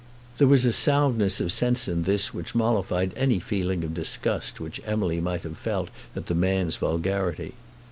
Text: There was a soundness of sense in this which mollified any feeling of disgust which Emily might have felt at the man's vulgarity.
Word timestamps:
There 0.39 0.47
was 0.47 0.65
a 0.65 0.71
soundness 0.71 1.39
of 1.39 1.51
sense 1.53 1.87
in 1.87 2.01
this 2.01 2.33
which 2.33 2.55
mollified 2.55 3.13
any 3.15 3.37
feeling 3.39 3.83
of 3.83 3.93
disgust 3.93 4.59
which 4.59 4.81
Emily 4.83 5.21
might 5.21 5.43
have 5.43 5.59
felt 5.59 5.89
at 6.15 6.25
the 6.25 6.33
man's 6.33 6.77
vulgarity. 6.77 7.53